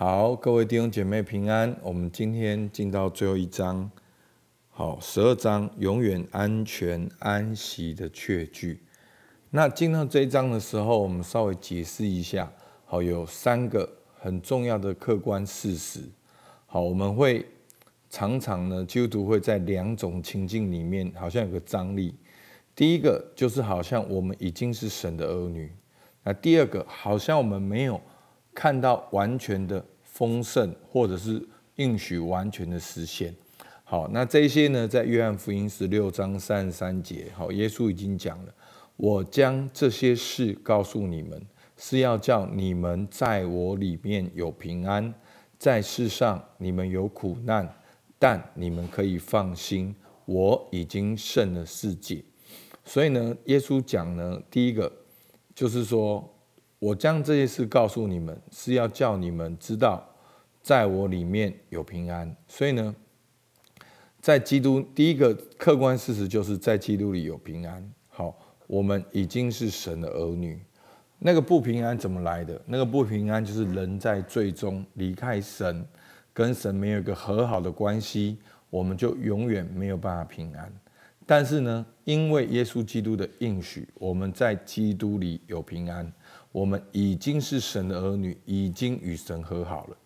[0.00, 1.76] 好，各位弟兄姐妹平安。
[1.82, 3.90] 我们今天进到最后一章，
[4.70, 8.80] 好，十二章永远安全安息的确据。
[9.50, 12.48] 那进到这一章的时候，我们稍微解释一下。
[12.84, 13.90] 好，有三个
[14.20, 16.02] 很重要的客观事实。
[16.66, 17.44] 好，我们会
[18.08, 22.14] 常常呢，基督徒会在两种情境里面，好像有个张力。
[22.72, 25.72] 第一个就是好像我们已经是神的儿女，
[26.22, 28.00] 那第二个好像我们没有。
[28.58, 31.40] 看到完全的丰盛，或者是
[31.76, 33.32] 应许完全的实现。
[33.84, 38.52] 好，那这些呢，在约翰福音十六章三十三节，好，耶稣已经讲了，
[38.96, 41.40] 我将这些事告诉你们，
[41.76, 45.14] 是要叫你们在我里面有平安，
[45.56, 47.72] 在世上你们有苦难，
[48.18, 49.94] 但你们可以放心，
[50.24, 52.20] 我已经胜了世界。
[52.84, 54.92] 所以呢，耶稣讲呢，第一个
[55.54, 56.28] 就是说。
[56.78, 60.08] 我将这些事告诉你们，是要叫你们知道，
[60.62, 62.36] 在我里面有平安。
[62.46, 62.94] 所以呢，
[64.20, 67.90] 在基督第一个客观事实就是在基督里有平安。
[68.08, 70.60] 好，我们已经是神的儿女。
[71.18, 72.60] 那个不平安怎么来的？
[72.64, 75.84] 那个不平安就是人在最终离开神，
[76.32, 78.38] 跟神没有一个和好的关系，
[78.70, 80.72] 我们就永远没有办法平安。
[81.26, 86.12] 但是呢，因为耶稣基督的应许，我们在基督里有平安。
[86.50, 89.96] 我们已经是神的儿女，已经与神和好了。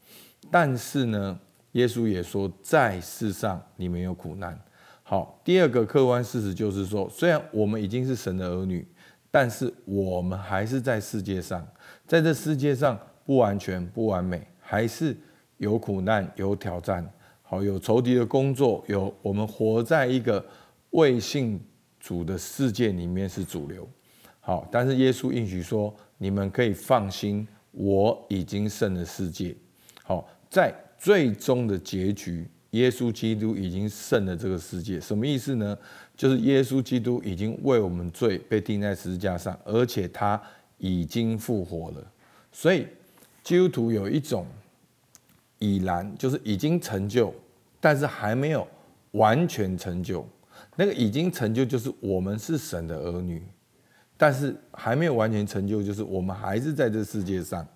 [0.50, 1.38] 但是呢，
[1.72, 4.60] 耶稣也说，在世上你们有苦难。
[5.02, 8.86] 好，第二个客观事实就是说，虽然我们已经是神的儿女，
[9.30, 11.66] 但是我们还是在世界上，
[12.06, 15.16] 在这世界上不完全、不完美，还是
[15.58, 17.08] 有苦难、有挑战。
[17.42, 20.44] 好，有仇敌的工作，有我们活在一个
[20.90, 21.60] 未信
[22.00, 23.88] 主的世界里面是主流。
[24.40, 25.94] 好，但是耶稣应许说。
[26.22, 29.52] 你们可以放心，我已经胜了世界。
[30.04, 35.00] 好，在最终的结局，耶稣基督已经胜了这个世界。
[35.00, 35.76] 什么意思呢？
[36.16, 40.40] 就是耶稣基督已经为我们罪被钉在十字架上，而且他
[40.78, 42.12] 已经复活了。
[42.52, 42.86] 所以
[43.42, 44.46] 基督徒有一种
[45.58, 47.34] 已然，就是已经成就，
[47.80, 48.64] 但是还没有
[49.10, 50.24] 完全成就。
[50.76, 53.42] 那个已经成就，就是我们是神的儿女。
[54.22, 57.66] 但是还没有完全成就，就是我们还是在这世界上。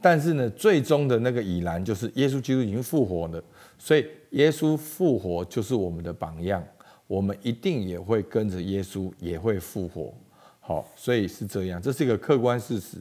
[0.00, 3.44] 但是呢，最终的那个已然，就是耶稣基督已经复活了。
[3.78, 6.64] 所以耶稣复活就是我们的榜样，
[7.06, 10.14] 我们一定也会跟着耶稣，也会复活。
[10.58, 12.96] 好，所以是这样，这是一个客观事实。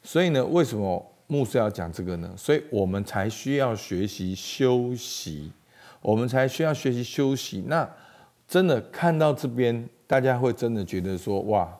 [0.00, 2.32] 所以呢，为什么牧师要讲这个呢？
[2.36, 5.50] 所以我们才需要学习休息，
[6.00, 7.64] 我们才需要学习休息。
[7.66, 7.90] 那
[8.46, 11.76] 真的看到这边，大家会真的觉得说，哇！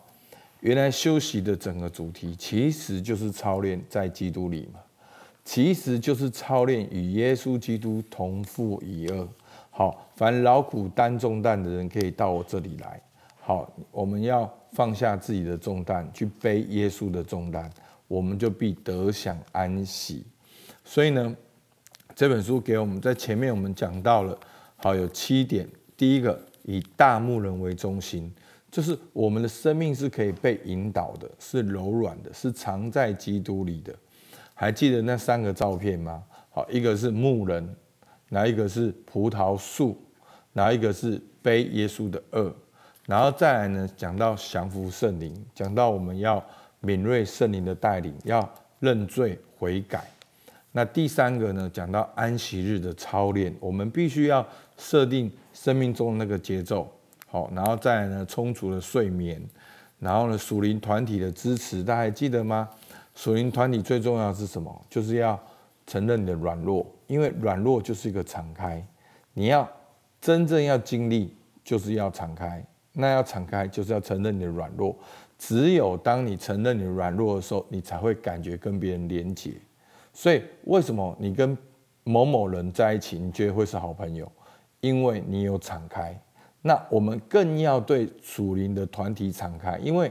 [0.60, 4.80] 原来休息的整个主题其实就是操练在基督里嘛，
[5.44, 9.28] 其实就是操练与耶稣基督同负一二。
[9.70, 13.00] 好，凡劳苦担重担的人可以到我这里来。
[13.40, 17.70] 好，我们要放下自己的重担，去背耶稣的重担，
[18.06, 20.24] 我们就必得享安息。
[20.84, 21.34] 所以呢，
[22.14, 24.38] 这本书给我们在前面我们讲到了，
[24.76, 25.66] 好有七点。
[25.96, 28.30] 第一个，以大牧人为中心。
[28.70, 33.94] 就是我们的生命是可以被引导的，是柔软的，是藏在基督里的。
[34.54, 36.22] 还记得那三个照片吗？
[36.50, 37.74] 好，一个是牧人，
[38.28, 40.00] 哪一个是葡萄树，
[40.52, 42.54] 哪一个是背耶稣的恶，
[43.06, 46.44] 然后再来呢，讲到降服圣灵，讲到我们要
[46.80, 48.48] 敏锐圣灵的带领，要
[48.78, 50.08] 认罪悔改。
[50.72, 56.88] 那第三个呢，讲到安息日的操练，我们必须要设定生命中的那个节奏。
[57.30, 59.40] 好，然后再来呢，充足的睡眠，
[60.00, 62.68] 然后呢，属灵团体的支持，大家还记得吗？
[63.14, 64.84] 属灵团体最重要是什么？
[64.90, 65.38] 就是要
[65.86, 68.84] 承认你的软弱，因为软弱就是一个敞开。
[69.32, 69.68] 你要
[70.20, 71.32] 真正要经历，
[71.62, 72.64] 就是要敞开。
[72.92, 74.96] 那要敞开，就是要承认你的软弱。
[75.38, 79.52] 只有当你承认你的软弱的时候，你才会感觉跟别人连结。
[80.12, 81.56] 所以，为什么你跟
[82.02, 84.30] 某某人在一起，你觉得会是好朋友？
[84.80, 86.20] 因为你有敞开。
[86.62, 90.10] 那我们更要对属灵的团体敞开，因为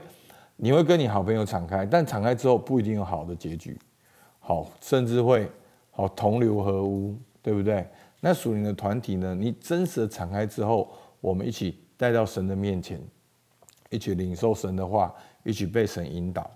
[0.56, 3.78] 你会跟你好朋友敞开，但敞开之后不一定有好的结局，
[4.40, 5.48] 好，甚至会
[5.92, 7.88] 好同流合污，对不对？
[8.20, 9.36] 那属灵的团体呢？
[9.36, 10.92] 你真实的敞开之后，
[11.22, 13.00] 我们一起带到神的面前，
[13.90, 15.14] 一起领受神的话，
[15.44, 16.50] 一起被神引导，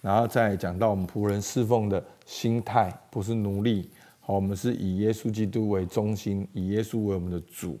[0.00, 3.90] 然后再讲到我们仆人侍奉的心态，不是奴隶，
[4.20, 7.78] 好，我们是以耶稣基督为中心，以耶稣为我们的主。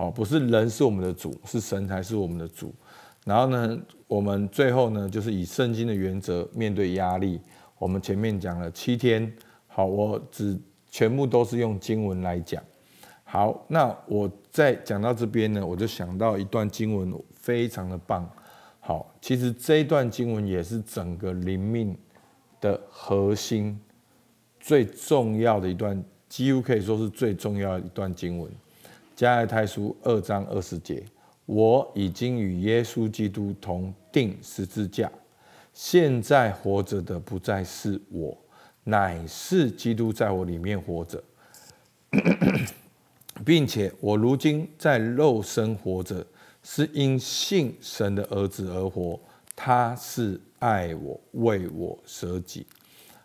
[0.00, 2.74] 好，不是人是我们的主，是神才是我们的主。
[3.26, 7.38] 然后呢，我们最后呢，就是以圣经的原则面对压力。
[7.78, 9.30] 我们前面讲了七天，
[9.66, 10.58] 好，我只
[10.88, 12.62] 全部都是用经文来讲。
[13.24, 18.26] 好，那我在讲到这边呢，我就想到一段经文，非常的棒。
[18.80, 21.94] 好，其实这一段经文也是整个灵命
[22.58, 23.78] 的核心，
[24.58, 28.50] 最重要的一段，几乎可以说是最重要的一段经文。
[29.20, 31.04] 加拉太书二章二十节，
[31.44, 35.12] 我已经与耶稣基督同定十字架，
[35.74, 38.34] 现在活着的不再是我，
[38.82, 41.22] 乃是基督在我里面活着。
[43.44, 46.26] 并且我如今在肉身活着，
[46.62, 49.20] 是因信神的儿子而活。
[49.54, 52.66] 他是爱我，为我舍己。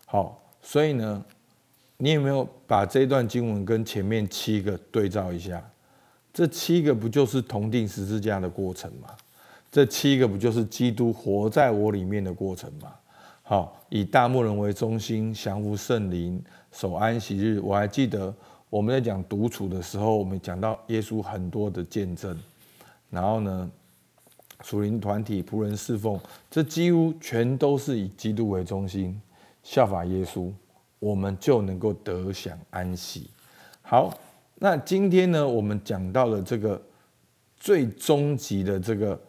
[0.04, 1.24] 好，所以呢，
[1.96, 5.66] 你有没有把这段经文跟前面七个对照一下？
[6.36, 9.08] 这七个不就是同定十字架的过程吗？
[9.72, 12.92] 这七个不就是基督活在我里面的过程吗？
[13.42, 17.58] 好，以大牧人为中心，降服圣灵，守安息日。
[17.60, 18.34] 我还记得。
[18.68, 22.38] 我们在讲独处的时候，我们讲到耶稣很多的见证，
[23.08, 23.70] 然后呢，
[24.62, 29.18] 属灵团体仆人侍奉，这几乎全都是以基督为中心，
[29.62, 30.52] 效法耶稣，
[30.98, 33.30] 我们就能够得享安息。
[33.80, 34.12] 好，
[34.56, 36.80] 那今天呢，我们讲到了这个
[37.56, 39.20] 最终极的这个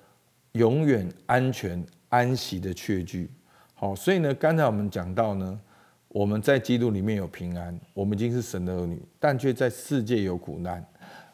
[0.53, 3.29] 永远安全安息的确据。
[3.73, 5.59] 好，所以呢，刚才我们讲到呢。
[6.09, 10.83] 我们在基督里面有平安，我们已经是神的儿女，但却在世界有苦难。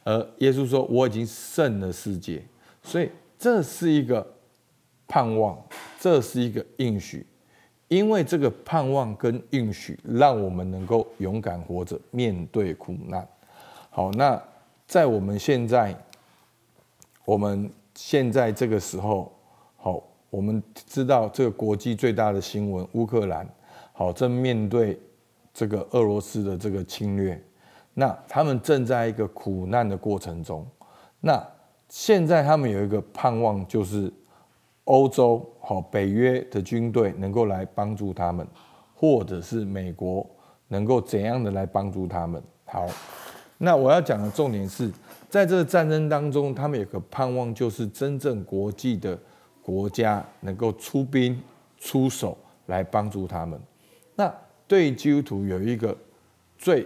[0.03, 2.43] 而耶稣说：“我已经胜了世界。”
[2.81, 4.27] 所以这是一个
[5.07, 5.57] 盼望，
[5.99, 7.25] 这是一个应许。
[7.87, 13.25] 因为这个盼望跟应许，让我们能够勇敢活着，面对苦难。
[13.95, 14.41] 好，那
[14.87, 15.95] 在我们现在，
[17.25, 19.31] 我们现在这个时候，
[19.77, 20.01] 好，
[20.31, 23.47] 我们知道这个国际最大的新闻，乌克兰。
[23.91, 24.99] 好，正面对
[25.53, 27.39] 这个俄罗斯的这个侵略，
[27.93, 30.65] 那他们正在一个苦难的过程中。
[31.19, 31.47] 那
[31.87, 34.11] 现在他们有一个盼望，就是
[34.85, 38.47] 欧洲好北约的军队能够来帮助他们，
[38.95, 40.27] 或者是美国
[40.67, 42.41] 能够怎样的来帮助他们。
[42.65, 42.87] 好，
[43.63, 44.91] 那我要讲的重点是
[45.29, 49.17] 在这个战争当中，他们有个盼望，就是真正国际的
[49.61, 51.41] 国家能够出兵
[51.77, 53.57] 出手来帮助他们。
[54.15, 54.31] 那
[54.67, 55.97] 对基督徒有一个
[56.57, 56.85] 最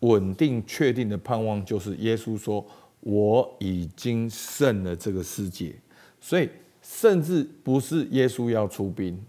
[0.00, 2.66] 稳定、确定的盼望，就是耶稣说
[2.98, 5.72] ：“我已经胜了这个世界。”
[6.20, 6.50] 所以，
[6.82, 9.24] 甚至不是耶稣要出兵，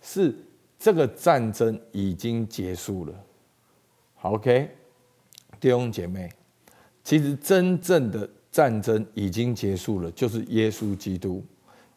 [0.00, 0.34] 是
[0.78, 3.12] 这个战争已经结束了。
[4.14, 4.70] 好，OK，
[5.60, 6.28] 弟兄姐妹，
[7.04, 11.44] 其实真正的战争已经结束了，就是耶稣基督。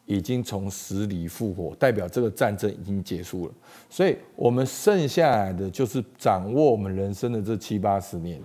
[0.06, 3.54] 已经从死里复活，代表这个战争已经结束了。
[3.88, 8.38] 所以，我们剩下来的就是掌握我们人生的这七八十年，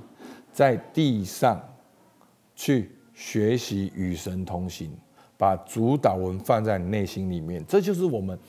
[0.53, 1.61] 在地上
[2.55, 4.89] 去学习与神同行，
[5.35, 8.39] 把主导文放在你内心里面，这就是我们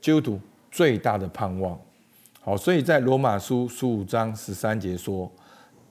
[0.00, 0.40] 基督徒
[0.70, 1.76] 最大的盼望。
[2.40, 5.28] 好，所以在罗马书十五章十三节说：“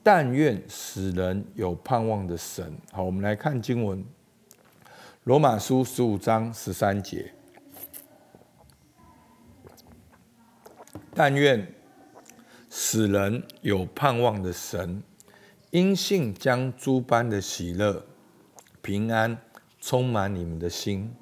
[0.02, 4.04] 但愿使人有盼望的神。”好，我们来看经文。
[5.24, 7.34] 罗马书十五章十三节，
[11.14, 11.74] 但愿
[12.70, 15.02] 使人有盼望的神，
[15.70, 18.02] 因信将诸般的喜乐、
[18.80, 19.36] 平安
[19.78, 21.14] 充满你们的心，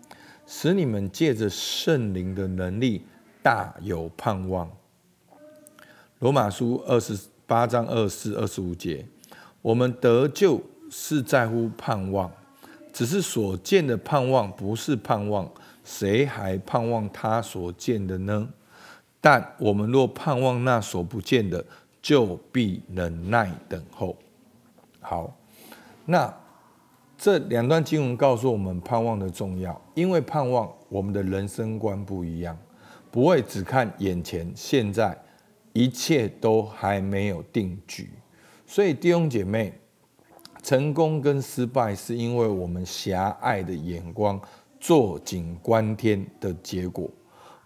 [0.46, 3.04] 使你们借着圣灵的能力
[3.42, 4.70] 大有盼望。
[6.20, 9.06] 罗马书二十八章二四二十五节，
[9.62, 12.30] 我们得救是在乎盼望。
[12.92, 15.50] 只是所见的盼望不是盼望，
[15.82, 18.46] 谁还盼望他所见的呢？
[19.18, 21.64] 但我们若盼望那所不见的，
[22.02, 24.14] 就必忍耐等候。
[25.00, 25.34] 好，
[26.04, 26.34] 那
[27.16, 32.58] 这两段经文告诉我们盼望的重要，因为盼望我们的人生观不一样，
[33.10, 35.16] 不会只看眼前，现在
[35.72, 38.10] 一切都还没有定局。
[38.66, 39.72] 所以弟兄姐妹。
[40.60, 44.38] 成功跟失败，是因为我们狭隘的眼光、
[44.78, 47.08] 坐井观天的结果。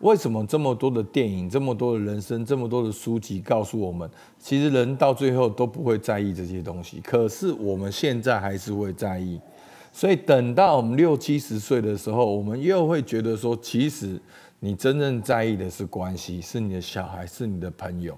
[0.00, 7.00] 为什么这么多的电影、这么多的人生、这么多的书籍告诉我们，其实人到最后都不会在意这些东西。
[7.00, 9.40] 可是我们现在还是会在意。
[9.90, 14.20] 所以等到我们六七十岁的时候，我们又会觉得说，其实
[14.64, 18.16] 你真正在意的是关系，是你的小孩，是你的朋友。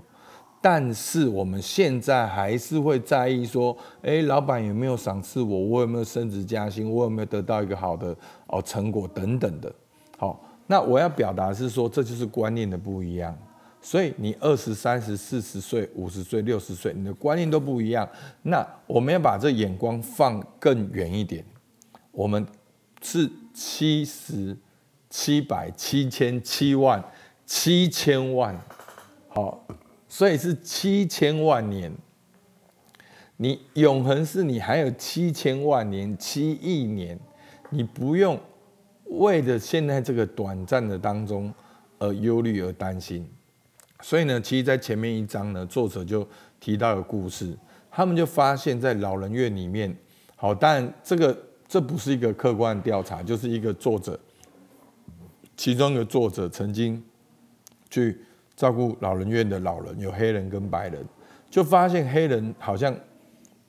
[0.61, 5.59] 但是我们现在还是会在意说，哎，老板有没有赏赐我？
[5.59, 6.91] 我有没有升职加薪？
[6.91, 8.15] 我有没有得到一个好的
[8.49, 9.75] 哦成果等等的。
[10.19, 13.35] 好，那我要表达是说，这就是观念的不一样。
[13.81, 18.07] 所以你二十三十四十岁五十岁六十岁，你的观念都不一样。
[18.43, 21.43] 那我们要把这眼光放更远一点，
[22.13, 22.47] 我们
[23.01, 24.55] 是七十、
[25.17, 27.01] 七百、七千、七万、
[27.47, 28.53] 七千万，
[29.29, 29.65] 好，
[30.09, 31.93] 所以是七千万年。
[33.37, 37.17] 你永恒是你还有七千万年、七亿年，
[37.71, 38.37] 你不用
[39.05, 41.55] 为了现在这个短暂的当中
[42.01, 43.25] 而忧虑而担心。
[44.01, 46.27] 所以呢，其实，在前面一章呢，作者就
[46.59, 47.57] 提到了故事，
[47.89, 49.97] 他们就发现，在老人院里面，
[50.35, 54.19] 好，但这个这不是一个客观调查，就是一个作者，
[55.57, 57.03] 其中一个作者曾经
[57.91, 58.21] 去
[58.57, 61.05] 照顾老人院的老人，有黑人跟白人，
[61.51, 62.95] 就发现黑人好像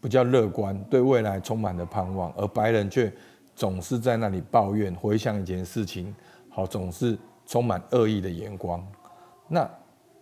[0.02, 3.12] 比较乐观，对未来充满了盼望，而白人却
[3.56, 6.14] 总是在那里抱怨，回想以前事情，
[6.50, 8.86] 好，总是充满恶意的眼光，
[9.48, 9.70] 那。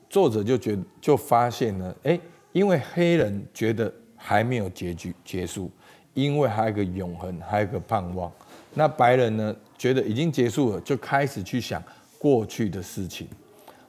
[0.09, 2.19] 作者就觉就发现了，哎，
[2.51, 5.71] 因为黑人觉得还没有结局结束，
[6.13, 8.31] 因为还有个永恒，还有个盼望。
[8.73, 11.81] 那白人呢，觉得已经结束了，就开始去想
[12.17, 13.27] 过去的事情。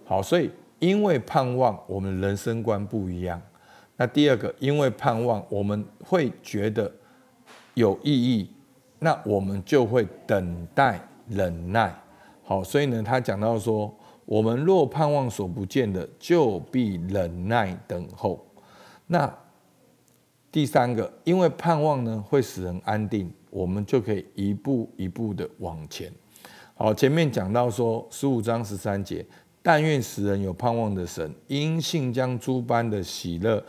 [0.05, 3.41] 好，所以因为盼望，我们人生观不一样。
[3.97, 6.91] 那第二个，因为盼望，我们会觉得
[7.75, 8.51] 有意义，
[8.99, 11.95] 那我们就会等待、忍耐。
[12.43, 13.95] 好，所以呢，他讲到说。
[14.27, 18.43] 我们若盼望所不见的，就必忍耐等候。
[19.07, 19.31] 那
[20.55, 26.13] 第三个，因为盼望呢会使人安定，我们就可以一步一步的往前。
[26.77, 29.27] 好，前面讲到说十五章十三节，
[29.65, 33.61] 但愿使人有盼望的神，因信将诸般的喜乐、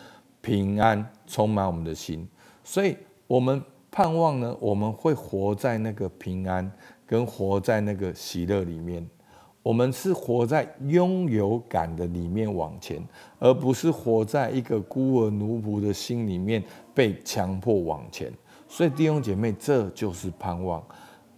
[0.41, 2.27] 平安充满我们的心。
[2.63, 6.71] 所以，我们盼望呢，我们会活在那个平安
[7.07, 9.03] 跟活在那个喜乐里面。
[9.65, 13.03] 我们是活在拥有感的里面往前，
[13.39, 18.31] 而不是活在一个孤儿奴仆的心里面被强迫往前。
[18.67, 20.83] 所以弟兄姐妹，这就是盼望。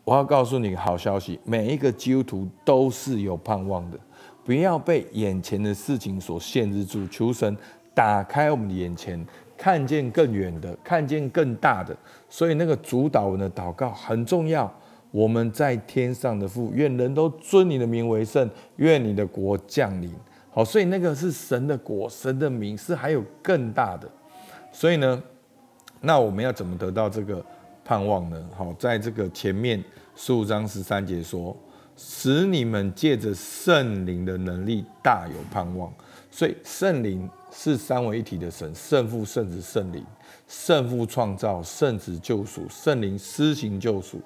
[0.03, 3.98] 我要告诉你个好消息：每一个基督徒都是有盼望的。
[4.43, 7.55] 不要被眼前的事情所限制住，求神
[7.93, 11.96] 打开我们的眼前，看见更远的，看见更大的。
[12.27, 14.69] 所以那个主导文的祷告很重要。
[15.11, 20.13] 我们在天上的父，愿人都尊你的名为圣，愿你的国降临。
[20.51, 24.09] 好，所以那个是神的国，神的名是还有更大的。
[24.71, 25.21] 所以呢，
[26.01, 27.43] 那我们要怎么得到这个
[27.85, 28.49] 盼望呢？
[28.55, 29.83] 好，在这个前面
[30.15, 31.55] 十五章十三节说，
[31.95, 35.91] 使你们借着圣灵的能力大有盼望。
[36.29, 40.03] 所以圣灵是三位一体的神，圣父、圣子、圣灵，
[40.47, 44.19] 圣父创造，圣子救赎，圣灵施行救赎。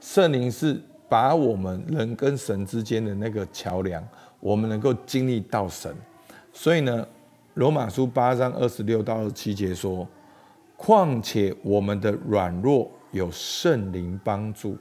[0.00, 4.06] 圣灵是把我们人跟神之间的那个桥梁，
[4.40, 5.94] 我们能够经历到神。
[6.52, 7.06] 所以呢，
[7.54, 10.06] 罗马书八章二十六到二十七节说
[10.76, 14.76] ：“况且我们的软弱有圣灵帮助，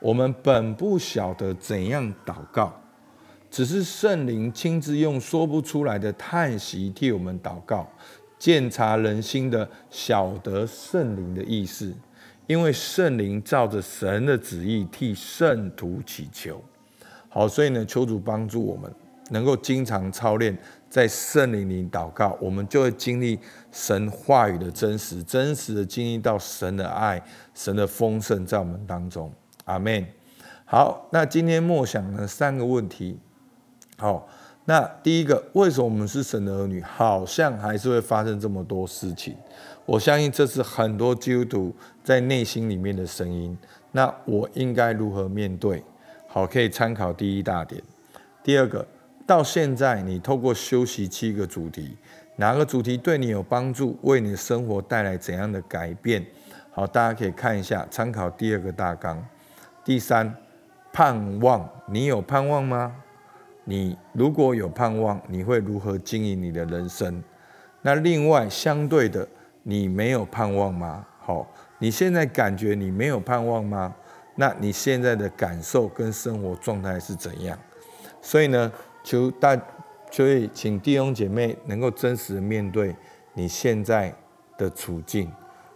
[0.00, 2.72] 我们本不晓得怎样祷告，
[3.50, 7.88] 只是圣灵亲自用说不出来的叹息替我们祷告，
[8.38, 11.94] 鉴察人心的，晓得圣灵的意思。”
[12.48, 16.60] 因为圣灵照着神的旨意替圣徒祈求，
[17.28, 18.90] 好，所以呢，求主帮助我们
[19.30, 20.56] 能够经常操练
[20.88, 23.38] 在圣灵里祷告，我们就会经历
[23.70, 27.22] 神话语的真实，真实的经历到神的爱、
[27.54, 29.30] 神的丰盛在我们当中。
[29.66, 30.04] 阿门。
[30.64, 33.18] 好，那今天默想呢三个问题。
[33.98, 34.26] 好，
[34.68, 39.34] 那第一个，为什么我们是神的儿女，好像还是会发生这么多事情？
[39.86, 43.56] 我相信这是很多基督徒在内心里面的声音。
[43.92, 45.82] 那我应该如何面对？
[46.26, 47.82] 好，可以参考第一大点。
[48.44, 48.86] 第二个，
[49.26, 51.96] 到现在你透过休息七个主题，
[52.36, 56.22] 哪个主题对你有帮助，为你的生活带来怎样的改变？
[56.70, 59.26] 好，大家可以看一下，参考第二个大纲。
[59.82, 60.36] 第三，
[60.92, 62.94] 盼望，你有盼望吗？
[63.68, 67.22] 你如果有盼望，你会如何经营你的人生？
[67.82, 69.28] 那另外相对的。
[69.64, 71.04] 你没有盼望吗？
[71.20, 71.46] 好，
[71.78, 73.94] 你现在感觉你没有盼望吗？
[74.36, 77.58] 那你现在的感受跟生活状态是怎样？
[78.22, 78.72] 所以呢，
[79.04, 79.54] 求大，
[80.10, 82.96] 所以请弟兄姐妹能够真实的面对
[83.34, 84.14] 你现在
[84.56, 85.30] 的处境。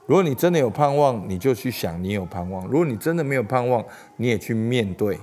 [0.06, 3.84] 如果你真的有盼望，你就去想你有盼望；如果你真的没有盼望，
[4.16, 5.18] 你也去面对。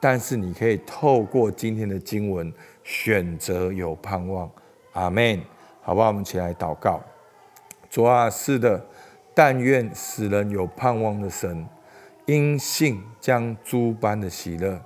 [0.00, 2.52] 但是你可以透过今天的经文
[2.82, 4.50] 选择有盼望。
[4.94, 5.40] 阿门。
[5.82, 6.08] 好不好？
[6.08, 7.00] 我们起来祷告。
[7.88, 8.84] 主啊，是的，
[9.34, 11.66] 但愿使人有盼望的神，
[12.26, 14.78] 因信将诸般的喜乐。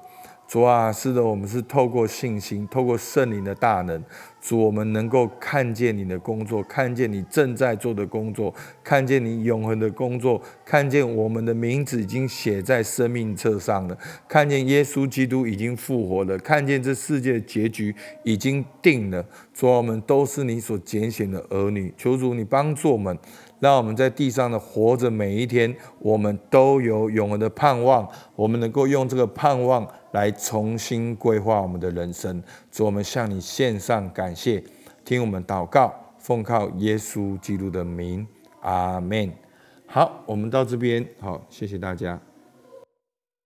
[0.54, 4.00] 主啊，是的，我们是透过信心，透过圣灵的大能，
[4.40, 17.92] 主，我们能够看见你的工作，看见你正在做的工作，看见你永恒的工作，看见我们的名字已经写在生命册上了，看见耶稣基督已经复活了，看见这世界的结局
[18.22, 19.26] 已经定了。
[19.52, 23.18] 主，我们都是你所拣选的儿女，求主你帮助我们。
[23.64, 28.06] 让我们在地上的活着每一天，我们都有永恒的盼望，
[28.36, 32.42] 我们能够用这个盼望来重新规划我们的人生。
[32.70, 34.62] 主，我们向你献上感谢，
[35.02, 38.26] 听我们祷告，奉靠耶稣基督的名，
[38.60, 39.32] 阿门。
[39.86, 42.20] 好，我们到这边，好，谢谢大家。